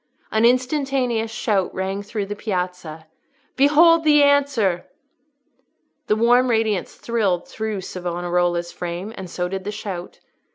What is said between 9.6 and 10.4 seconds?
the shout.